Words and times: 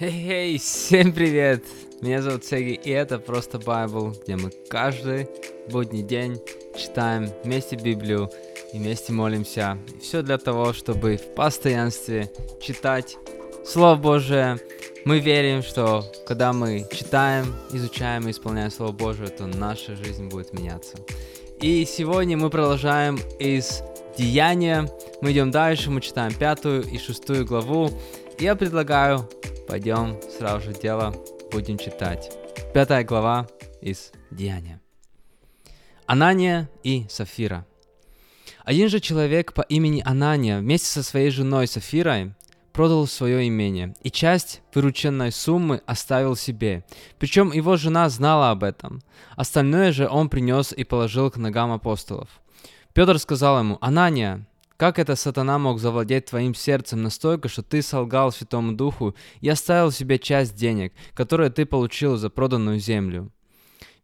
Эй, 0.00 0.58
всем 0.58 1.12
привет! 1.12 1.62
Меня 2.00 2.20
зовут 2.20 2.44
Сеги, 2.44 2.72
и 2.72 2.90
это 2.90 3.20
просто 3.20 3.58
Bible, 3.58 4.20
где 4.24 4.34
мы 4.34 4.50
каждый 4.68 5.28
будний 5.70 6.02
день 6.02 6.40
читаем 6.76 7.30
вместе 7.44 7.76
Библию 7.76 8.28
и 8.72 8.78
вместе 8.78 9.12
молимся. 9.12 9.78
И 9.94 10.00
все 10.00 10.22
для 10.22 10.38
того, 10.38 10.72
чтобы 10.72 11.16
в 11.16 11.34
постоянстве 11.36 12.28
читать 12.60 13.16
Слово 13.64 13.94
Божие. 13.94 14.58
Мы 15.04 15.20
верим, 15.20 15.62
что 15.62 16.04
когда 16.26 16.52
мы 16.52 16.88
читаем, 16.90 17.54
изучаем 17.72 18.26
и 18.26 18.32
исполняем 18.32 18.72
Слово 18.72 18.90
Божие, 18.90 19.28
то 19.28 19.46
наша 19.46 19.94
жизнь 19.94 20.26
будет 20.26 20.52
меняться. 20.52 20.96
И 21.60 21.84
сегодня 21.84 22.36
мы 22.36 22.50
продолжаем 22.50 23.16
из 23.38 23.84
Деяния. 24.18 24.90
Мы 25.20 25.30
идем 25.30 25.52
дальше, 25.52 25.92
мы 25.92 26.00
читаем 26.00 26.34
пятую 26.34 26.82
и 26.82 26.98
шестую 26.98 27.46
главу. 27.46 27.90
Я 28.40 28.56
предлагаю 28.56 29.28
Пойдем 29.66 30.20
сразу 30.38 30.66
же 30.66 30.72
дело 30.72 31.14
будем 31.50 31.78
читать. 31.78 32.30
Пятая 32.74 33.02
глава 33.04 33.48
из 33.80 34.12
Деяния. 34.30 34.80
Анания 36.06 36.68
и 36.82 37.06
Сафира. 37.08 37.66
Один 38.64 38.88
же 38.88 39.00
человек 39.00 39.54
по 39.54 39.62
имени 39.62 40.02
Анания 40.04 40.58
вместе 40.58 40.88
со 40.88 41.02
своей 41.02 41.30
женой 41.30 41.66
Сафирой 41.66 42.34
продал 42.72 43.06
свое 43.06 43.48
имение 43.48 43.94
и 44.02 44.10
часть 44.10 44.60
вырученной 44.74 45.32
суммы 45.32 45.80
оставил 45.86 46.36
себе. 46.36 46.84
Причем 47.18 47.52
его 47.52 47.76
жена 47.76 48.08
знала 48.10 48.50
об 48.50 48.64
этом. 48.64 49.00
Остальное 49.36 49.92
же 49.92 50.08
он 50.08 50.28
принес 50.28 50.72
и 50.72 50.84
положил 50.84 51.30
к 51.30 51.36
ногам 51.36 51.72
апостолов. 51.72 52.28
Петр 52.92 53.18
сказал 53.18 53.60
ему, 53.60 53.78
«Анания, 53.80 54.46
как 54.84 54.98
это 54.98 55.16
сатана 55.16 55.58
мог 55.58 55.80
завладеть 55.80 56.26
твоим 56.26 56.54
сердцем 56.54 57.02
настолько, 57.02 57.48
что 57.48 57.62
ты 57.62 57.80
солгал 57.80 58.30
Святому 58.30 58.74
Духу 58.74 59.14
и 59.40 59.48
оставил 59.48 59.90
себе 59.90 60.18
часть 60.18 60.56
денег, 60.56 60.92
которые 61.14 61.48
ты 61.48 61.64
получил 61.64 62.18
за 62.18 62.28
проданную 62.28 62.78
землю? 62.78 63.32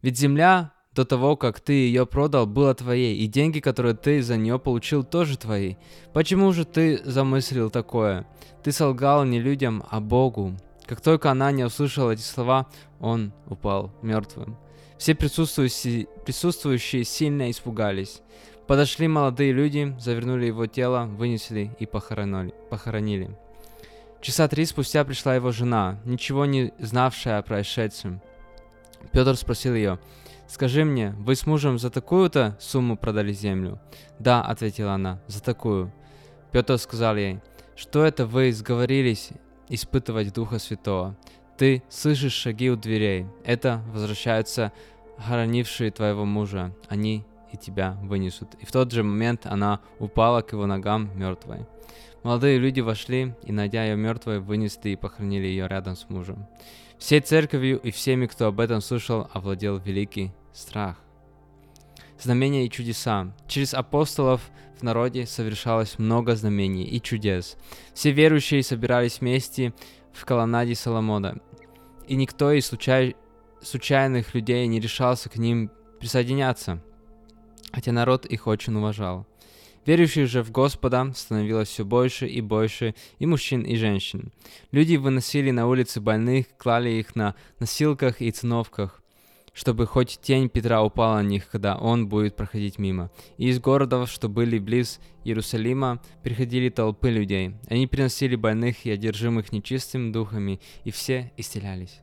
Ведь 0.01 0.17
земля 0.17 0.71
до 0.95 1.05
того, 1.05 1.35
как 1.35 1.59
ты 1.59 1.73
ее 1.73 2.07
продал, 2.07 2.47
была 2.47 2.73
твоей, 2.73 3.15
и 3.15 3.27
деньги, 3.27 3.59
которые 3.59 3.93
ты 3.93 4.23
за 4.23 4.37
нее 4.37 4.57
получил, 4.57 5.03
тоже 5.03 5.37
твои. 5.37 5.75
Почему 6.13 6.51
же 6.51 6.65
ты 6.65 6.99
замыслил 7.05 7.69
такое? 7.69 8.25
Ты 8.63 8.71
солгал 8.71 9.23
не 9.23 9.39
людям, 9.39 9.83
а 9.87 9.99
Богу. 9.99 10.57
Как 10.87 10.99
только 10.99 11.29
она 11.29 11.51
не 11.51 11.63
услышала 11.63 12.09
эти 12.09 12.21
слова, 12.21 12.65
он 12.99 13.33
упал 13.45 13.93
мертвым. 14.01 14.57
Все 14.97 15.13
присутствующие, 15.13 16.07
присутствующие 16.25 17.03
сильно 17.03 17.51
испугались. 17.51 18.23
Подошли 18.71 19.09
молодые 19.09 19.51
люди, 19.51 19.93
завернули 19.99 20.45
его 20.45 20.65
тело, 20.65 21.03
вынесли 21.03 21.75
и 21.79 21.85
похоронили. 21.85 23.35
Часа 24.21 24.47
три 24.47 24.63
спустя 24.63 25.03
пришла 25.03 25.35
его 25.35 25.51
жена, 25.51 25.99
ничего 26.05 26.45
не 26.45 26.71
знавшая 26.79 27.39
о 27.39 27.41
происшедшем. 27.41 28.21
Петр 29.11 29.35
спросил 29.35 29.75
ее, 29.75 29.99
«Скажи 30.47 30.85
мне, 30.85 31.13
вы 31.19 31.35
с 31.35 31.45
мужем 31.45 31.79
за 31.79 31.89
такую-то 31.89 32.55
сумму 32.61 32.95
продали 32.95 33.33
землю?» 33.33 33.77
«Да»,— 34.19 34.41
ответила 34.45 34.93
она,— 34.93 35.19
«за 35.27 35.43
такую». 35.43 35.91
Петр 36.53 36.77
сказал 36.77 37.17
ей, 37.17 37.41
«Что 37.75 38.05
это 38.05 38.25
вы 38.25 38.53
сговорились 38.53 39.31
испытывать 39.67 40.33
Духа 40.33 40.59
Святого? 40.59 41.17
Ты 41.57 41.83
слышишь 41.89 42.31
шаги 42.31 42.69
у 42.69 42.77
дверей. 42.77 43.25
Это 43.43 43.83
возвращаются 43.91 44.71
хоронившие 45.17 45.91
твоего 45.91 46.23
мужа. 46.23 46.73
Они 46.87 47.25
и 47.51 47.57
тебя 47.57 47.97
вынесут. 48.01 48.55
И 48.59 48.65
в 48.65 48.71
тот 48.71 48.91
же 48.91 49.03
момент 49.03 49.45
она 49.45 49.79
упала 49.99 50.41
к 50.41 50.53
его 50.53 50.65
ногам 50.65 51.09
мертвой. 51.17 51.65
Молодые 52.23 52.59
люди 52.59 52.81
вошли 52.81 53.33
и, 53.43 53.51
найдя 53.51 53.83
ее 53.83 53.95
мертвой, 53.95 54.39
вынесли 54.39 54.89
и 54.89 54.95
похоронили 54.95 55.47
ее 55.47 55.67
рядом 55.67 55.95
с 55.95 56.07
мужем. 56.09 56.47
Всей 56.99 57.19
церковью 57.19 57.79
и 57.79 57.89
всеми, 57.89 58.27
кто 58.27 58.45
об 58.47 58.59
этом 58.59 58.79
слышал, 58.81 59.27
овладел 59.33 59.77
великий 59.79 60.31
страх. 60.53 60.97
Знамения 62.19 62.67
и 62.67 62.69
чудеса. 62.69 63.33
Через 63.47 63.73
апостолов 63.73 64.51
в 64.77 64.83
народе 64.83 65.25
совершалось 65.25 65.97
много 65.97 66.35
знамений 66.35 66.83
и 66.83 67.01
чудес. 67.01 67.57
Все 67.95 68.11
верующие 68.11 68.61
собирались 68.61 69.19
вместе 69.19 69.73
в 70.13 70.23
колоннаде 70.25 70.75
Соломона, 70.75 71.39
и 72.07 72.15
никто 72.15 72.51
из 72.51 72.67
случай... 72.67 73.15
случайных 73.61 74.35
людей 74.35 74.67
не 74.67 74.79
решался 74.79 75.29
к 75.29 75.37
ним 75.37 75.71
присоединяться– 75.99 76.83
хотя 77.73 77.91
народ 77.91 78.25
их 78.25 78.47
очень 78.47 78.75
уважал. 78.75 79.25
Верующих 79.85 80.27
же 80.27 80.43
в 80.43 80.51
Господа 80.51 81.11
становилось 81.15 81.69
все 81.69 81.83
больше 81.83 82.27
и 82.27 82.39
больше 82.39 82.93
и 83.17 83.25
мужчин, 83.25 83.63
и 83.63 83.75
женщин. 83.75 84.31
Люди 84.71 84.95
выносили 84.95 85.49
на 85.49 85.67
улицы 85.67 85.99
больных, 85.99 86.45
клали 86.57 86.89
их 86.89 87.15
на 87.15 87.33
носилках 87.59 88.21
и 88.21 88.29
циновках, 88.29 89.01
чтобы 89.53 89.87
хоть 89.87 90.19
тень 90.21 90.49
Петра 90.49 90.83
упала 90.83 91.15
на 91.15 91.27
них, 91.27 91.49
когда 91.49 91.77
он 91.77 92.07
будет 92.07 92.35
проходить 92.35 92.77
мимо. 92.77 93.09
И 93.37 93.49
из 93.49 93.59
городов, 93.59 94.09
что 94.09 94.29
были 94.29 94.59
близ 94.59 94.99
Иерусалима, 95.23 95.99
приходили 96.23 96.69
толпы 96.69 97.09
людей. 97.09 97.55
Они 97.67 97.87
приносили 97.87 98.35
больных 98.35 98.85
и 98.85 98.91
одержимых 98.91 99.51
нечистыми 99.51 100.11
духами, 100.11 100.61
и 100.83 100.91
все 100.91 101.31
исцелялись. 101.37 102.01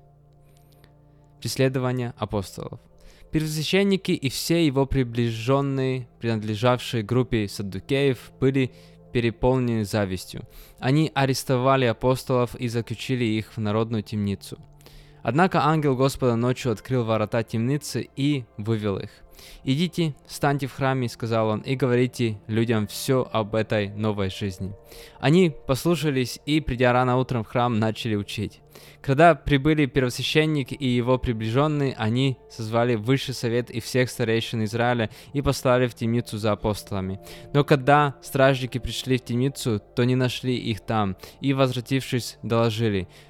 Преследование 1.41 2.12
апостолов. 2.19 2.81
Первосвященники 3.30 4.12
и 4.12 4.28
все 4.30 4.64
его 4.64 4.86
приближенные, 4.86 6.08
принадлежавшие 6.20 7.02
группе 7.02 7.46
саддукеев, 7.48 8.32
были 8.41 8.72
переполнены 9.12 9.84
завистью. 9.84 10.42
Они 10.78 11.10
арестовали 11.14 11.84
апостолов 11.84 12.54
и 12.54 12.69
заключили 12.69 13.24
их 13.24 13.56
в 13.56 13.60
народную 13.60 14.02
темницу. 14.02 14.58
Однако 15.22 15.64
ангел 15.64 15.96
Господа 15.96 16.36
ночью 16.36 16.72
открыл 16.72 17.04
ворота 17.04 17.42
темницы 17.42 18.08
и 18.16 18.44
вывел 18.56 18.98
их. 18.98 19.10
«Идите, 19.65 20.15
станьте 20.26 20.66
в 20.66 20.72
храме»,— 20.72 21.09
сказал 21.10 21.49
он,— 21.49 21.60
«и 21.66 21.76
говорите 21.76 22.38
людям 22.47 22.87
все 22.87 23.28
об 23.32 23.54
этой 23.54 23.88
новой 23.91 24.31
жизни». 24.31 24.72
Они 25.21 25.54
послушались 25.66 26.41
и, 26.47 26.60
придя 26.60 26.93
рано 26.93 27.19
утром 27.19 27.44
в 27.44 27.49
храм, 27.49 27.78
начали 27.78 28.15
учить. 28.15 28.60
Когда 29.00 29.34
прибыли 29.34 29.87
первосвященник 29.87 30.72
и 30.72 30.87
его 30.87 31.19
приближенные, 31.19 31.94
они 31.99 32.37
созвали 32.50 32.94
высший 32.94 33.34
совет 33.34 33.71
и 33.71 33.81
всех 33.81 34.10
старейшин 34.10 34.65
Израиля 34.65 35.10
и 35.32 35.43
послали 35.43 35.87
в 35.87 35.94
темницу 35.94 36.38
за 36.38 36.53
апостолами. 36.53 37.20
Но 37.53 37.65
когда 37.65 38.16
стражники 38.22 38.78
пришли 38.78 39.19
в 39.19 39.25
темницу, 39.25 39.81
то 39.81 40.05
не 40.05 40.15
нашли 40.15 40.56
их 40.56 40.81
там, 40.81 41.16
и, 41.41 41.53
возвратившись, 41.53 42.38
доложили— 42.43 43.09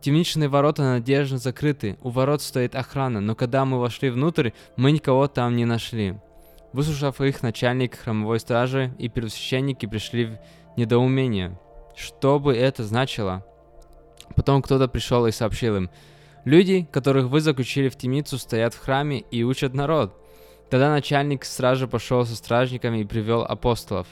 Темничные 0.00 0.48
ворота 0.48 0.82
надежно 0.82 1.36
закрыты, 1.36 1.98
у 2.02 2.08
ворот 2.08 2.40
стоит 2.40 2.74
охрана, 2.74 3.20
но 3.20 3.34
когда 3.34 3.66
мы 3.66 3.78
вошли 3.78 4.08
внутрь, 4.08 4.50
мы 4.76 4.92
никого 4.92 5.28
там 5.28 5.56
не 5.56 5.66
нашли. 5.66 6.18
Выслушав 6.72 7.20
их, 7.20 7.42
начальник 7.42 7.98
храмовой 7.98 8.40
стражи 8.40 8.94
и 8.98 9.08
первосвященники 9.08 9.84
пришли 9.84 10.24
в 10.26 10.38
недоумение. 10.76 11.58
Что 11.94 12.38
бы 12.38 12.56
это 12.56 12.84
значило? 12.84 13.44
Потом 14.34 14.62
кто-то 14.62 14.88
пришел 14.88 15.26
и 15.26 15.32
сообщил 15.32 15.76
им, 15.76 15.90
«Люди, 16.44 16.88
которых 16.90 17.26
вы 17.26 17.42
заключили 17.42 17.90
в 17.90 17.96
темницу, 17.96 18.38
стоят 18.38 18.72
в 18.72 18.80
храме 18.80 19.20
и 19.20 19.42
учат 19.42 19.74
народ». 19.74 20.16
Тогда 20.70 20.88
начальник 20.88 21.44
стражи 21.44 21.86
пошел 21.86 22.24
со 22.24 22.36
стражниками 22.36 23.00
и 23.00 23.04
привел 23.04 23.42
апостолов. 23.42 24.06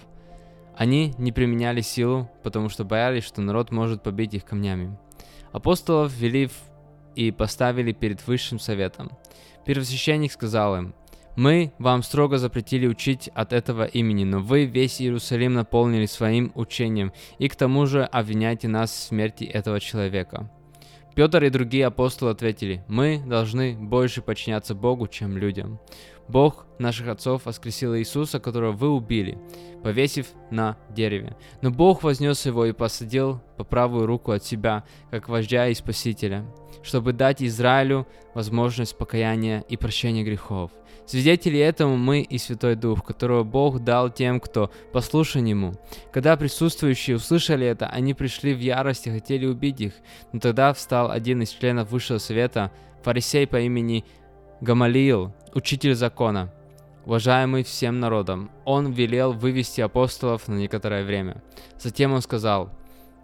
Они 0.77 1.15
не 1.17 1.33
применяли 1.33 1.81
силу, 1.81 2.29
потому 2.43 2.69
что 2.69 2.85
боялись, 2.85 3.25
что 3.25 3.41
народ 3.41 3.71
может 3.71 4.03
побить 4.03 4.35
их 4.35 4.45
камнями. 4.45 4.99
Апостолов 5.59 6.13
ввели 6.13 6.49
и 7.17 7.33
поставили 7.33 7.91
перед 7.91 8.25
высшим 8.29 8.61
советом. 8.61 9.11
Первосвященник 9.67 10.31
сказал 10.31 10.77
им, 10.77 10.95
«Мы 11.35 11.73
вам 11.81 12.05
строго 12.05 12.39
запретили 12.39 12.87
учить 12.87 13.29
от 13.35 13.53
этого 13.53 13.85
имени, 13.85 14.23
но 14.23 14.39
вы 14.39 14.67
весь 14.67 15.03
Иерусалим 15.03 15.55
наполнили 15.55 16.07
своим 16.07 16.53
учением, 16.55 17.13
и 17.41 17.49
к 17.49 17.57
тому 17.57 17.87
же 17.87 18.05
обвиняете 18.05 18.69
нас 18.69 18.93
в 18.93 19.03
смерти 19.03 19.43
этого 19.43 19.81
человека». 19.81 20.49
Петр 21.17 21.43
и 21.43 21.51
другие 21.51 21.87
апостолы 21.87 22.31
ответили, 22.31 22.85
«Мы 22.87 23.21
должны 23.27 23.77
больше 23.77 24.23
подчиняться 24.23 24.77
Богу, 24.77 25.09
чем 25.09 25.37
людям. 25.37 25.81
Бог 26.29 26.67
наших 26.79 27.09
отцов 27.09 27.47
воскресил 27.47 27.97
Иисуса, 27.97 28.39
которого 28.39 28.73
вы 28.73 28.91
убили, 28.91 29.39
повесив 29.83 30.27
на 30.51 30.77
дереве. 30.91 31.37
Но 31.63 31.71
Бог 31.71 32.03
вознес 32.03 32.45
его 32.47 32.67
и 32.67 32.73
посадил 32.73 33.41
по 33.57 33.65
правую 33.65 34.07
руку 34.07 34.33
от 34.33 34.45
себя, 34.45 34.85
как 35.11 35.29
вождя 35.29 35.69
и 35.69 35.75
спасителя, 35.75 36.45
чтобы 36.83 37.13
дать 37.13 37.43
Израилю 37.43 38.07
возможность 38.35 38.97
покаяния 38.97 39.65
и 39.69 39.77
прощения 39.77 40.23
грехов. 40.23 40.71
Свидетели 41.07 41.59
этому 41.59 41.97
мы 41.97 42.21
и 42.21 42.37
Святой 42.37 42.75
Дух, 42.75 43.03
которого 43.03 43.43
Бог 43.43 43.81
дал 43.81 44.11
тем, 44.11 44.41
кто 44.41 44.71
послушан 44.93 45.47
Ему. 45.47 45.73
Когда 46.13 46.37
присутствующие 46.37 47.17
услышали 47.17 47.67
это, 47.67 47.87
они 47.87 48.13
пришли 48.13 48.53
в 48.53 48.59
ярость 48.59 49.07
и 49.07 49.11
хотели 49.11 49.47
убить 49.47 49.81
их. 49.81 49.95
Но 50.35 50.41
тогда 50.41 50.75
встал 50.75 51.11
один 51.11 51.41
из 51.41 51.49
членов 51.49 51.91
Высшего 51.91 52.19
Совета, 52.19 52.71
фарисей 53.03 53.47
по 53.47 53.59
имени 53.59 54.05
Гамалиил, 54.61 55.33
учитель 55.55 55.95
закона, 55.95 56.53
уважаемый 57.05 57.63
всем 57.63 58.01
народом. 58.01 58.51
Он 58.65 58.91
велел 58.91 59.33
вывести 59.33 59.81
апостолов 59.81 60.49
на 60.49 60.55
некоторое 60.55 61.05
время. 61.05 61.41
Затем 61.79 62.13
он 62.13 62.23
сказал, 62.23 62.71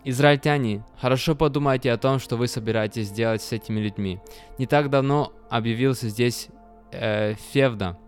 Израильтяне, 0.05 0.85
хорошо 1.01 1.35
подумайте 1.35 1.91
о 1.91 1.99
том, 1.99 2.21
что 2.21 2.37
вы 2.37 2.47
собираетесь 2.47 3.09
сделать 3.09 3.43
с 3.43 3.51
этими 3.51 3.81
людьми. 3.81 4.21
Не 4.59 4.67
так 4.67 4.91
давно 4.91 5.33
объявился 5.51 6.09
здесь 6.09 6.51
э, 6.93 7.35
Февда, 7.53 7.99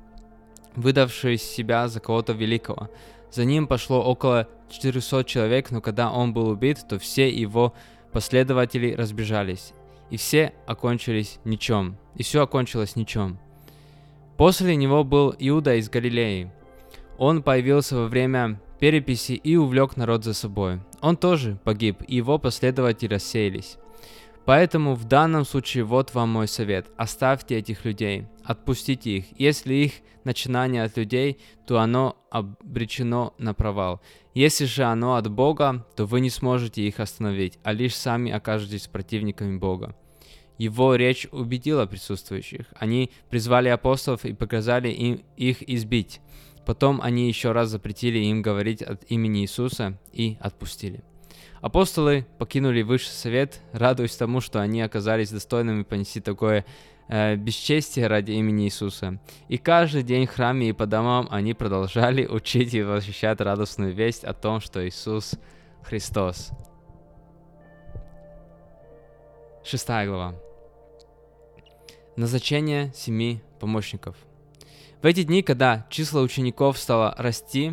выдавший 0.76 1.36
себя 1.36 1.88
за 1.88 1.98
кого-то 1.98 2.32
великого. 2.32 2.90
За 3.32 3.44
ним 3.44 3.66
пошло 3.66 4.04
около 4.04 4.46
400 4.70 5.24
человек, 5.24 5.72
но 5.72 5.80
когда 5.80 6.12
он 6.12 6.32
был 6.32 6.48
убит, 6.48 6.86
то 6.88 7.00
все 7.00 7.28
его 7.28 7.74
последователи 8.12 8.92
разбежались. 8.92 9.72
И 10.10 10.16
все 10.16 10.52
окончились 10.66 11.38
ничем. 11.44 11.96
И 12.14 12.22
все 12.22 12.42
окончилось 12.42 12.96
ничем. 12.96 13.38
После 14.36 14.76
него 14.76 15.02
был 15.04 15.34
Иуда 15.38 15.76
из 15.76 15.88
Галилеи. 15.88 16.50
Он 17.18 17.42
появился 17.42 17.96
во 17.96 18.06
время 18.06 18.60
переписи 18.78 19.32
и 19.32 19.56
увлек 19.56 19.96
народ 19.96 20.24
за 20.24 20.34
собой. 20.34 20.80
Он 21.00 21.16
тоже 21.16 21.58
погиб, 21.64 22.02
и 22.06 22.16
его 22.16 22.38
последователи 22.38 23.14
рассеялись. 23.14 23.78
Поэтому 24.46 24.94
в 24.94 25.04
данном 25.04 25.44
случае 25.44 25.82
вот 25.82 26.14
вам 26.14 26.28
мой 26.30 26.46
совет. 26.46 26.86
Оставьте 26.96 27.58
этих 27.58 27.84
людей, 27.84 28.26
отпустите 28.44 29.18
их. 29.18 29.24
Если 29.40 29.74
их 29.74 29.92
начинание 30.22 30.84
от 30.84 30.96
людей, 30.96 31.40
то 31.66 31.80
оно 31.80 32.16
обречено 32.30 33.34
на 33.38 33.54
провал. 33.54 34.00
Если 34.34 34.64
же 34.64 34.84
оно 34.84 35.16
от 35.16 35.28
Бога, 35.28 35.84
то 35.96 36.06
вы 36.06 36.20
не 36.20 36.30
сможете 36.30 36.82
их 36.82 37.00
остановить, 37.00 37.58
а 37.64 37.72
лишь 37.72 37.96
сами 37.96 38.30
окажетесь 38.30 38.86
противниками 38.86 39.58
Бога. 39.58 39.96
Его 40.58 40.94
речь 40.94 41.26
убедила 41.32 41.86
присутствующих. 41.86 42.66
Они 42.76 43.10
призвали 43.28 43.68
апостолов 43.68 44.24
и 44.24 44.32
показали 44.32 44.90
им 44.90 45.24
их 45.36 45.68
избить. 45.68 46.20
Потом 46.64 47.00
они 47.02 47.26
еще 47.26 47.50
раз 47.50 47.70
запретили 47.70 48.18
им 48.18 48.42
говорить 48.42 48.80
от 48.80 49.10
имени 49.10 49.40
Иисуса 49.40 49.98
и 50.12 50.38
отпустили. 50.40 51.02
Апостолы 51.66 52.24
покинули 52.38 52.82
высший 52.82 53.10
совет, 53.10 53.60
радуясь 53.72 54.14
тому, 54.14 54.40
что 54.40 54.60
они 54.60 54.82
оказались 54.82 55.32
достойными 55.32 55.82
понести 55.82 56.20
такое 56.20 56.64
э, 57.08 57.34
бесчестие 57.34 58.06
ради 58.06 58.30
имени 58.30 58.66
Иисуса. 58.66 59.18
И 59.48 59.58
каждый 59.58 60.04
день 60.04 60.26
в 60.26 60.30
храме 60.30 60.68
и 60.68 60.72
по 60.72 60.86
домам 60.86 61.26
они 61.28 61.54
продолжали 61.54 62.24
учить 62.30 62.72
и 62.72 62.84
возвещать 62.84 63.40
радостную 63.40 63.92
весть 63.92 64.22
о 64.22 64.32
том, 64.32 64.60
что 64.60 64.88
Иисус 64.88 65.34
Христос. 65.82 66.52
Шестая 69.64 70.06
глава. 70.06 70.36
Назначение 72.14 72.92
семи 72.94 73.42
помощников. 73.58 74.14
В 75.02 75.06
эти 75.06 75.24
дни, 75.24 75.42
когда 75.42 75.84
число 75.90 76.20
учеников 76.22 76.78
стало 76.78 77.12
расти, 77.18 77.72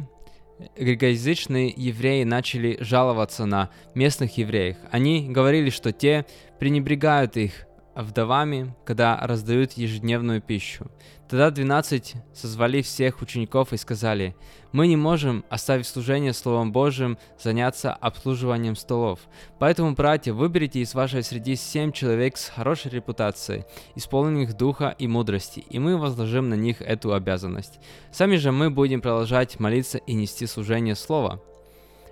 грекоязычные 0.77 1.73
евреи 1.75 2.23
начали 2.23 2.77
жаловаться 2.79 3.45
на 3.45 3.69
местных 3.95 4.38
евреев. 4.38 4.77
Они 4.91 5.27
говорили, 5.29 5.69
что 5.69 5.91
те 5.91 6.25
пренебрегают 6.59 7.38
их 7.38 7.67
вдовами, 7.95 8.75
когда 8.86 9.18
раздают 9.22 9.74
ежедневную 9.74 10.42
пищу. 10.42 10.90
Тогда 11.30 11.50
12 11.50 12.16
созвали 12.34 12.81
всех 12.81 13.22
учеников 13.22 13.74
и 13.74 13.78
сказали, 13.78 14.36
«Мы 14.72 14.88
не 14.88 14.95
можем 14.95 15.44
оставить 15.50 15.88
служение 15.88 16.34
Словом 16.34 16.72
Божьим, 16.72 17.18
заняться 17.40 17.94
обслуживанием 17.94 18.75
столов. 18.75 19.19
Поэтому, 19.57 19.94
братья, 19.94 20.34
выберите 20.34 20.80
из 20.81 20.94
вашей 20.94 21.24
среди 21.24 21.56
семь 21.56 21.92
человек 21.92 22.38
с 22.38 22.50
хорошей 22.50 22.92
репутацией, 22.92 23.66
исполненных 23.95 24.56
духа 24.56 24.95
и 25.00 25.07
мудрости, 25.07 25.63
и 25.69 25.80
мы 25.80 25.98
возложим 25.98 26.50
на 26.50 26.56
них 26.56 26.81
эту 26.81 27.13
обязанность. 27.13 27.80
Сами 28.12 28.36
же 28.36 28.51
мы 28.51 28.69
будем 28.69 29.01
продолжать 29.01 29.60
молиться 29.60 29.98
и 30.00 30.13
нести 30.13 30.45
служение 30.45 30.95
Слова». 30.95 31.42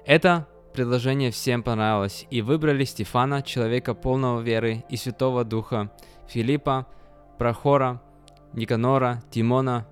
Это 0.05 0.47
Предложение 0.73 1.31
всем 1.31 1.63
понравилось, 1.63 2.25
и 2.29 2.41
выбрали 2.41 2.85
Стефана, 2.85 3.41
человека 3.41 3.93
полного 3.93 4.39
веры 4.39 4.85
и 4.89 4.95
Святого 4.95 5.43
Духа, 5.43 5.91
Филиппа, 6.29 6.87
Прохора, 7.37 8.01
Никанора, 8.53 9.21
Тимона, 9.31 9.85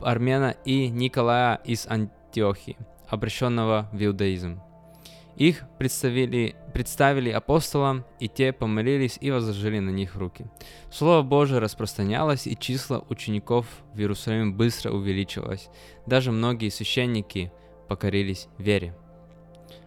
Армена 0.00 0.54
и 0.64 0.88
Николая 0.88 1.56
из 1.64 1.88
Антиохии, 1.88 2.76
обращенного 3.08 3.88
в 3.92 4.00
иудаизм. 4.00 4.60
Их 5.34 5.64
представили, 5.76 6.54
представили 6.72 7.30
апостолам, 7.30 8.04
и 8.20 8.28
те 8.28 8.52
помолились 8.52 9.18
и 9.20 9.32
возложили 9.32 9.80
на 9.80 9.90
них 9.90 10.14
руки. 10.14 10.46
Слово 10.92 11.22
Божие 11.22 11.58
распространялось, 11.58 12.46
и 12.46 12.56
число 12.56 13.04
учеников 13.08 13.66
в 13.92 13.98
Иерусалиме 13.98 14.52
быстро 14.52 14.92
увеличилось. 14.92 15.68
Даже 16.06 16.30
многие 16.30 16.68
священники 16.68 17.52
покорились 17.88 18.48
вере 18.56 18.94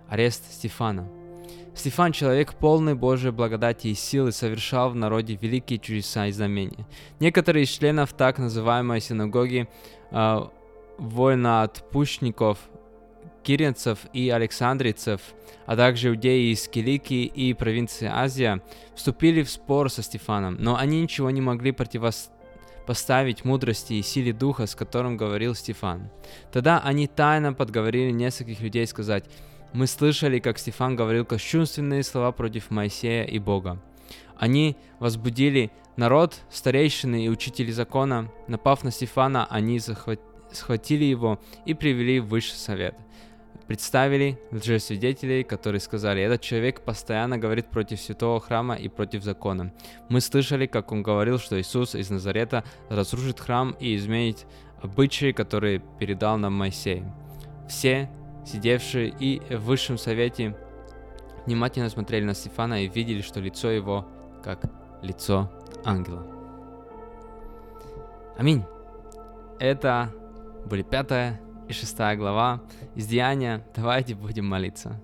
арест 0.10 0.52
Стефана. 0.52 1.08
Стефан, 1.76 2.12
человек 2.12 2.56
полный 2.56 2.94
Божьей 2.94 3.32
благодати 3.32 3.88
и 3.88 3.94
силы, 3.94 4.32
совершал 4.32 4.90
в 4.90 4.96
народе 4.96 5.38
великие 5.42 5.80
чудеса 5.80 6.28
и 6.28 6.32
знамения. 6.32 6.86
Некоторые 7.20 7.64
из 7.64 7.70
членов 7.70 8.12
так 8.12 8.38
называемой 8.38 9.00
синагоги 9.00 9.70
э, 10.12 10.40
воиноотпущников, 10.98 12.58
киренцев 13.44 14.00
и 14.12 14.30
александрийцев, 14.30 15.22
а 15.66 15.78
также 15.78 16.10
иудеи 16.10 16.52
из 16.52 16.68
Киликии 16.68 17.24
и 17.24 17.54
провинции 17.54 18.10
Азия, 18.12 18.62
вступили 18.96 19.44
в 19.44 19.50
спор 19.50 19.90
со 19.90 20.04
Стефаном, 20.04 20.58
но 20.60 20.76
они 20.76 21.02
ничего 21.02 21.30
не 21.30 21.40
могли 21.40 21.72
противопоставить 21.72 23.46
мудрости 23.46 23.94
и 23.94 24.02
силе 24.02 24.34
духа, 24.34 24.66
с 24.66 24.76
которым 24.76 25.16
говорил 25.16 25.56
Стефан. 25.56 26.10
Тогда 26.52 26.80
они 26.80 27.08
тайно 27.08 27.54
подговорили 27.54 28.12
нескольких 28.12 28.60
людей 28.60 28.86
сказать– 28.86 29.24
мы 29.74 29.88
слышали, 29.88 30.40
как 30.40 30.58
Стефан 30.58 30.96
говорил 30.96 31.26
кощунственные 31.26 32.04
слова 32.04 32.32
против 32.32 32.72
Моисея 32.72 33.24
и 33.24 33.40
Бога. 33.40 33.80
Они 34.38 34.78
возбудили 35.00 35.72
народ, 35.96 36.40
старейшины 36.50 37.26
и 37.26 37.30
учители 37.30 37.72
закона. 37.72 38.32
Напав 38.48 38.84
на 38.84 38.92
Стефана, 38.92 39.46
они 39.46 39.80
схватили 40.52 41.04
его 41.04 41.40
и 41.66 41.74
привели 41.74 42.20
в 42.20 42.28
высший 42.28 42.56
совет. 42.56 42.96
Представили 43.68 44.40
лжесвидетелей, 44.52 45.44
которые 45.44 45.80
сказали, 45.80 46.24
этот 46.24 46.42
человек 46.42 46.82
постоянно 46.82 47.38
говорит 47.38 47.68
против 47.70 48.02
святого 48.02 48.40
храма 48.40 48.74
и 48.74 48.88
против 48.88 49.24
закона. 49.24 49.72
Мы 50.10 50.22
слышали, 50.22 50.66
как 50.66 50.92
он 50.92 51.04
говорил, 51.04 51.38
что 51.38 51.60
Иисус 51.62 51.94
из 51.94 52.10
Назарета 52.10 52.64
разрушит 52.90 53.40
храм 53.40 53.76
и 53.80 53.96
изменит 53.96 54.48
обычаи, 54.82 55.34
которые 55.34 55.84
передал 56.00 56.40
нам 56.40 56.54
Моисей. 56.54 57.04
Все 57.68 58.10
сидевшие 58.50 59.14
и 59.20 59.40
в 59.56 59.62
высшем 59.62 59.98
совете, 59.98 60.56
внимательно 61.46 61.90
смотрели 61.90 62.24
на 62.26 62.34
Стефана 62.34 62.84
и 62.84 62.88
видели, 62.88 63.22
что 63.22 63.40
лицо 63.40 63.70
его 63.70 64.08
как 64.44 64.62
лицо 65.02 65.52
ангела. 65.86 66.26
Аминь. 68.38 68.64
Это 69.60 70.12
были 70.66 70.82
пятая 70.82 71.42
и 71.68 71.74
шестая 71.74 72.16
глава 72.16 72.62
из 72.96 73.08
Деяния. 73.08 73.66
Давайте 73.76 74.16
будем 74.16 74.46
молиться. 74.46 75.02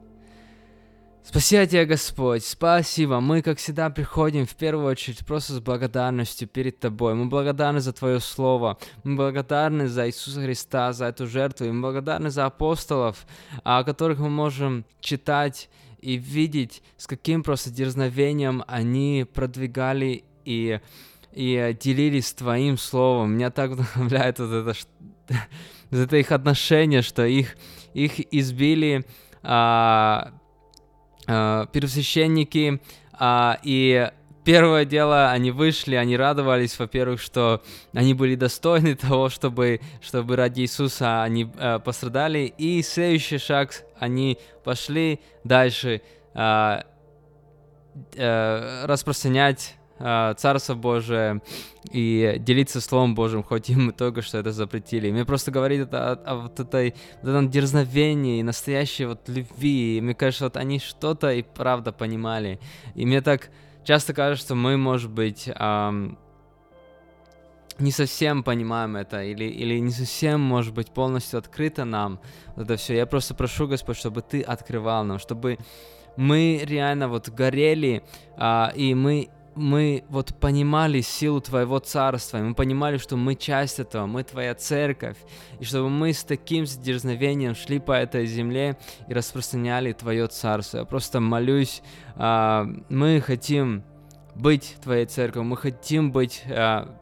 Спасибо 1.27 1.65
тебе, 1.65 1.85
Господь, 1.85 2.45
спасибо. 2.45 3.19
Мы, 3.19 3.41
как 3.41 3.57
всегда, 3.57 3.89
приходим 3.89 4.45
в 4.45 4.53
первую 4.55 4.85
очередь 4.85 5.25
просто 5.25 5.53
с 5.53 5.59
благодарностью 5.59 6.47
перед 6.47 6.79
Тобой. 6.79 7.15
Мы 7.15 7.25
благодарны 7.25 7.79
за 7.79 7.93
Твое 7.93 8.19
Слово. 8.19 8.77
Мы 9.03 9.15
благодарны 9.15 9.87
за 9.87 10.07
Иисуса 10.07 10.43
Христа, 10.43 10.93
за 10.93 11.05
эту 11.07 11.25
жертву. 11.25 11.65
И 11.65 11.71
мы 11.71 11.81
благодарны 11.81 12.29
за 12.29 12.45
апостолов, 12.45 13.25
о 13.63 13.83
которых 13.83 14.19
мы 14.19 14.29
можем 14.29 14.85
читать 14.99 15.67
и 15.99 16.15
видеть, 16.15 16.83
с 16.95 17.07
каким 17.07 17.41
просто 17.41 17.71
дерзновением 17.71 18.63
они 18.67 19.25
продвигали 19.33 20.23
и, 20.45 20.79
и 21.33 21.77
делились 21.81 22.33
Твоим 22.33 22.77
Словом. 22.77 23.33
Меня 23.33 23.49
так 23.49 23.71
вдохновляет 23.71 24.37
вот 24.37 24.51
это, 24.51 24.73
это 25.89 26.17
их 26.17 26.31
отношение, 26.31 27.01
что 27.01 27.25
их, 27.25 27.57
их 27.95 28.19
избили... 28.31 29.05
А, 29.41 30.31
э, 31.27 31.65
первосвященники, 31.71 32.81
э, 33.19 33.53
и 33.63 34.09
первое 34.45 34.85
дело, 34.85 35.31
они 35.31 35.51
вышли, 35.51 35.95
они 35.95 36.15
радовались, 36.15 36.79
во-первых, 36.79 37.19
что 37.19 37.61
они 37.93 38.13
были 38.13 38.35
достойны 38.35 38.95
того, 38.95 39.29
чтобы, 39.29 39.81
чтобы 40.01 40.37
ради 40.37 40.61
Иисуса 40.61 41.23
они 41.23 41.51
э, 41.57 41.79
пострадали, 41.79 42.53
и 42.57 42.81
следующий 42.83 43.39
шаг, 43.39 43.83
они 43.99 44.37
пошли 44.63 45.19
дальше 45.43 46.01
э, 46.33 46.81
э, 48.15 48.85
распространять 48.85 49.75
Царство 49.97 50.73
Божие 50.73 51.41
и 51.91 52.35
делиться 52.39 52.81
Словом 52.81 53.15
Божьим, 53.15 53.43
хоть 53.43 53.69
им 53.69 53.93
только 53.93 54.21
что 54.21 54.37
это 54.37 54.51
запретили. 54.51 55.09
Мне 55.09 55.23
просто 55.23 55.51
говорит 55.51 55.87
это 55.87 56.11
о, 56.11 56.13
о 56.15 56.35
вот 56.35 56.59
этой 56.59 56.95
вот 57.21 57.29
этом 57.29 57.49
дерзновении, 57.49 58.41
настоящей 58.41 59.05
вот 59.05 59.29
любви. 59.29 59.97
И 59.97 60.01
мне 60.01 60.13
кажется, 60.13 60.45
вот 60.45 60.57
они 60.57 60.79
что-то 60.79 61.31
и 61.31 61.43
правда 61.43 61.93
понимали. 61.93 62.59
И 62.93 63.05
мне 63.05 63.21
так 63.21 63.49
часто 63.85 64.13
кажется, 64.13 64.47
что 64.47 64.55
мы, 64.55 64.75
может 64.75 65.11
быть, 65.11 65.47
эм, 65.47 66.17
не 67.79 67.91
совсем 67.91 68.43
понимаем 68.43 68.95
это, 68.97 69.23
или, 69.23 69.45
или 69.45 69.79
не 69.79 69.91
совсем, 69.91 70.41
может 70.41 70.73
быть, 70.73 70.91
полностью 70.91 71.39
открыто 71.39 71.85
нам 71.85 72.19
вот 72.55 72.65
это 72.65 72.75
все. 72.75 72.95
Я 72.95 73.05
просто 73.05 73.33
прошу, 73.33 73.67
Господь, 73.67 73.97
чтобы 73.97 74.21
Ты 74.21 74.41
открывал 74.41 75.03
нам, 75.03 75.19
чтобы 75.19 75.57
мы 76.17 76.61
реально 76.63 77.07
вот 77.07 77.29
горели, 77.29 78.03
а, 78.37 78.71
и 78.75 78.93
мы 78.93 79.29
мы 79.55 80.03
вот 80.09 80.39
понимали 80.39 81.01
силу 81.01 81.41
Твоего 81.41 81.79
Царства, 81.79 82.37
и 82.37 82.41
мы 82.41 82.55
понимали, 82.55 82.97
что 82.97 83.15
мы 83.15 83.35
часть 83.35 83.79
этого, 83.79 84.05
мы 84.05 84.23
Твоя 84.23 84.53
Церковь, 84.53 85.17
и 85.59 85.63
чтобы 85.63 85.89
мы 85.89 86.13
с 86.13 86.23
таким 86.23 86.65
дерзновением 86.65 87.55
шли 87.55 87.79
по 87.79 87.93
этой 87.93 88.25
земле 88.25 88.77
и 89.07 89.13
распространяли 89.13 89.93
Твое 89.93 90.27
Царство. 90.27 90.79
Я 90.79 90.85
просто 90.85 91.19
молюсь, 91.19 91.81
а, 92.15 92.67
мы 92.89 93.21
хотим 93.21 93.83
быть 94.35 94.75
Твоей 94.83 95.05
Церковью, 95.05 95.45
мы 95.45 95.57
хотим 95.57 96.11
быть 96.11 96.43
а, 96.49 96.93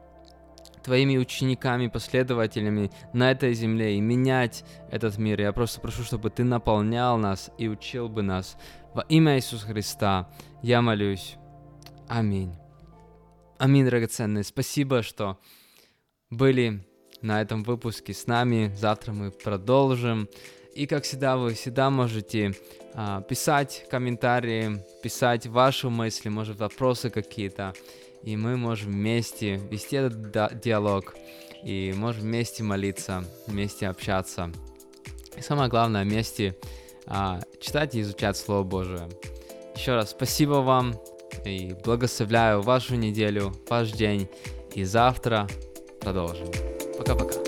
Твоими 0.83 1.17
учениками, 1.17 1.87
последователями 1.87 2.91
на 3.13 3.31
этой 3.31 3.53
земле 3.53 3.97
и 3.97 4.01
менять 4.01 4.65
этот 4.91 5.17
мир. 5.17 5.39
Я 5.39 5.53
просто 5.53 5.79
прошу, 5.81 6.03
чтобы 6.03 6.29
Ты 6.29 6.43
наполнял 6.43 7.17
нас 7.17 7.51
и 7.57 7.67
учил 7.67 8.09
бы 8.09 8.21
нас. 8.21 8.57
Во 8.93 9.01
имя 9.01 9.37
Иисуса 9.37 9.65
Христа 9.65 10.29
я 10.61 10.81
молюсь. 10.81 11.37
Аминь. 12.15 12.53
Аминь, 13.57 13.87
драгоценные. 13.87 14.43
Спасибо, 14.43 15.01
что 15.01 15.39
были 16.29 16.85
на 17.23 17.41
этом 17.41 17.63
выпуске 17.63 18.13
с 18.13 18.27
нами. 18.27 18.71
Завтра 18.77 19.13
мы 19.13 19.31
продолжим. 19.31 20.29
И 20.75 20.85
как 20.85 21.05
всегда, 21.05 21.37
вы 21.37 21.55
всегда 21.55 21.89
можете 21.89 22.53
а, 22.93 23.21
писать 23.21 23.87
комментарии, 23.89 24.79
писать 25.01 25.47
ваши 25.47 25.89
мысли, 25.89 26.29
может 26.29 26.59
вопросы 26.59 27.09
какие-то. 27.09 27.73
И 28.21 28.37
мы 28.37 28.57
можем 28.57 28.91
вместе 28.91 29.55
вести 29.55 29.95
этот 29.95 30.59
диалог. 30.61 31.15
И 31.63 31.95
можем 31.97 32.21
вместе 32.21 32.61
молиться, 32.61 33.23
вместе 33.47 33.87
общаться. 33.87 34.51
И 35.35 35.41
самое 35.41 35.67
главное, 35.67 36.03
вместе 36.03 36.55
а, 37.07 37.41
читать 37.59 37.95
и 37.95 38.01
изучать 38.01 38.37
Слово 38.37 38.61
Божие. 38.61 39.09
Еще 39.75 39.95
раз 39.95 40.11
спасибо 40.11 40.61
вам 40.61 40.93
и 41.45 41.75
благословляю 41.83 42.61
вашу 42.61 42.95
неделю, 42.95 43.53
ваш 43.69 43.91
день. 43.91 44.27
И 44.73 44.83
завтра 44.83 45.47
продолжим. 45.99 46.47
Пока-пока. 46.97 47.42